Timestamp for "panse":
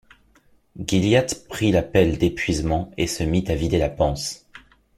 3.87-4.47